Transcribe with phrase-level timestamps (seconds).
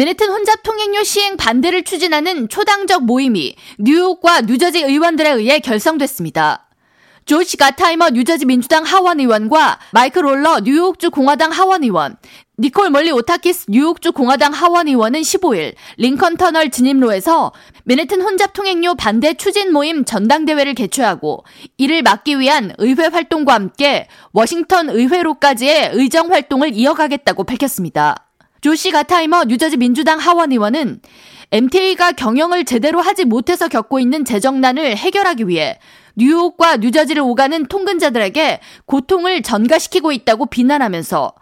[0.00, 6.70] 맨해튼 혼잡 통행료 시행 반대를 추진하는 초당적 모임이 뉴욕과 뉴저지 의원들에 의해 결성됐습니다.
[7.26, 12.16] 조지 가타이머 뉴저지 민주당 하원 의원과 마이크 롤러 뉴욕주 공화당 하원 의원,
[12.58, 17.52] 니콜 멀리오타키스 뉴욕주 공화당 하원 의원은 15일 링컨 터널 진입로에서
[17.84, 21.44] 맨해튼 혼잡 통행료 반대 추진 모임 전당대회를 개최하고
[21.76, 28.29] 이를 막기 위한 의회 활동과 함께 워싱턴 의회로까지의 의정 활동을 이어가겠다고 밝혔습니다.
[28.60, 31.00] 조시 가타이머 뉴저지 민주당 하원 의원은
[31.50, 35.78] MTA가 경영을 제대로 하지 못해서 겪고 있는 재정난을 해결하기 위해
[36.16, 41.32] 뉴욕과 뉴저지를 오가는 통근자들에게 고통을 전가시키고 있다고 비난하면서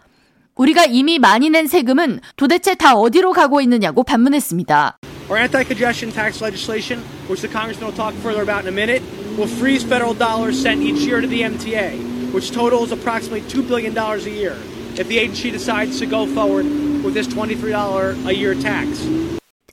[0.55, 4.97] 우리가 이미 많이 낸 세금은 도대체 다 어디로 가고 있느냐고 반문했습니다.
[5.29, 9.03] Our anti-congestion tax legislation, which the congressman will talk further about in a minute,
[9.37, 13.95] will freeze federal dollars sent each year to the MTA, which totals approximately $2 billion
[13.95, 14.57] a year,
[14.97, 16.65] if the agency decides to go forward
[17.03, 19.29] with this $23 a year tax.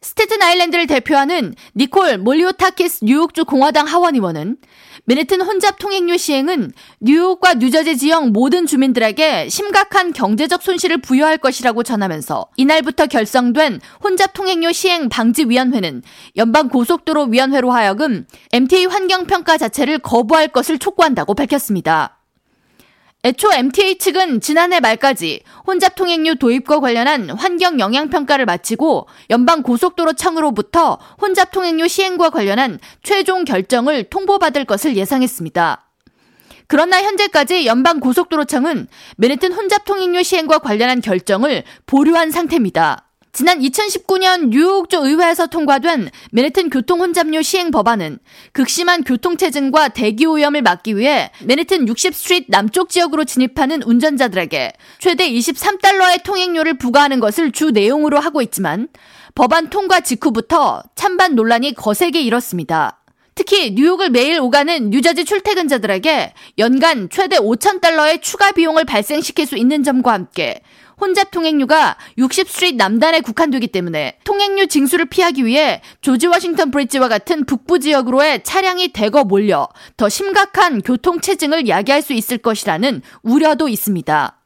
[0.07, 4.57] 스테튼 아일랜드를 대표하는 니콜 몰리오타키스 뉴욕주 공화당 하원 의원은
[5.05, 12.47] 맨해튼 혼잡 통행료 시행은 뉴욕과 뉴저지 지역 모든 주민들에게 심각한 경제적 손실을 부여할 것이라고 전하면서
[12.57, 16.03] 이날부터 결성된 혼잡 통행료 시행 방지위원회는
[16.37, 22.17] 연방 고속도로 위원회로 하여금 MTA 환경평가 자체를 거부할 것을 촉구한다고 밝혔습니다.
[23.27, 30.13] 애초 MTA 측은 지난해 말까지 혼잡 통행료 도입과 관련한 환경 영향 평가를 마치고 연방 고속도로
[30.13, 35.91] 청으로부터 혼잡 통행료 시행과 관련한 최종 결정을 통보받을 것을 예상했습니다.
[36.69, 43.06] 그러나 현재까지 연방 고속도로 청은 맨해튼 혼잡 통행료 시행과 관련한 결정을 보류한 상태입니다.
[43.37, 48.19] 지난 2019년 뉴욕주 의회에서 통과된 맨해튼 교통 혼잡료 시행 법안은
[48.53, 56.79] 극심한 교통체증과 대기 오염을 막기 위해 맨해튼 60스트리트 남쪽 지역으로 진입하는 운전자들에게 최대 23달러의 통행료를
[56.79, 58.89] 부과하는 것을 주 내용으로 하고 있지만
[59.35, 63.03] 법안 통과 직후부터 찬반 논란이 거세게 일었습니다.
[63.37, 69.85] 특히 뉴욕을 매일 오가는 뉴저지 출퇴근자들에게 연간 최대 5천 달러의 추가 비용을 발생시킬 수 있는
[69.85, 70.63] 점과 함께
[70.99, 77.79] 혼잡 통행료가 60스트리트 남단에 국한되기 때문에 통행료 징수를 피하기 위해 조지 워싱턴 브릿지와 같은 북부
[77.79, 84.46] 지역으로의 차량이 대거 몰려 더 심각한 교통 체증을 야기할 수 있을 것이라는 우려도 있습니다.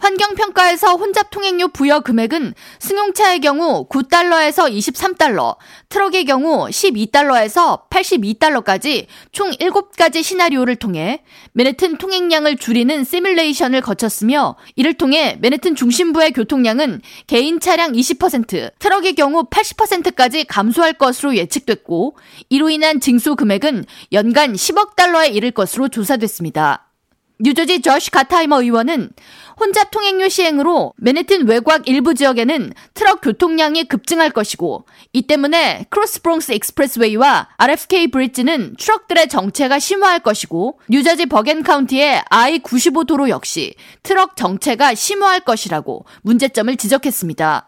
[0.00, 5.56] 환경평가에서 혼잡 통행료 부여 금액은 승용차의 경우 9달러에서 23달러,
[5.90, 11.22] 트럭의 경우 12달러에서 82달러까지 총 7가지 시나리오를 통해
[11.52, 19.44] 맨해튼 통행량을 줄이는 시뮬레이션을 거쳤으며 이를 통해 맨해튼 중심부의 교통량은 개인 차량 20%, 트럭의 경우
[19.44, 22.16] 80%까지 감소할 것으로 예측됐고
[22.48, 26.89] 이로 인한 징수 금액은 연간 10억 달러에 이를 것으로 조사됐습니다.
[27.40, 29.10] 뉴저지 조시 가타이머 의원은
[29.58, 36.52] 혼잡 통행료 시행으로 맨해튼 외곽 일부 지역에는 트럭 교통량이 급증할 것이고 이 때문에 크로스 브롱스
[36.52, 44.94] 익스프레스웨이와 RFK 브릿지는 트럭들의 정체가 심화할 것이고 뉴저지 버겐 카운티의 I-95 도로 역시 트럭 정체가
[44.94, 47.66] 심화할 것이라고 문제점을 지적했습니다.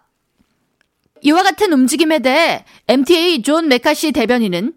[1.23, 4.75] 이와 같은 움직임에 대해 MTA 존 메카시 대변인은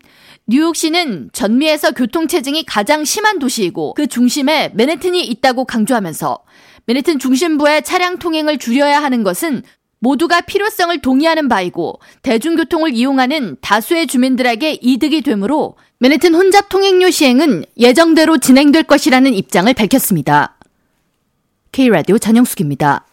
[0.47, 6.39] 뉴욕시는 전미에서 교통체증이 가장 심한 도시이고 그 중심에 맨해튼이 있다고 강조하면서
[6.85, 9.63] 맨해튼 중심부의 차량 통행을 줄여야 하는 것은
[9.97, 18.37] 모두가 필요성을 동의하는 바이고 대중교통을 이용하는 다수의 주민들에게 이득이 되므로 맨해튼 혼잡 통행료 시행은 예정대로
[18.37, 20.57] 진행될 것이라는 입장을 밝혔습니다.
[21.71, 23.05] K라디오 전영숙입니다.